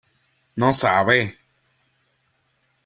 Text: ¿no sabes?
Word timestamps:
¿no 0.61 0.73
sabes? 0.73 1.37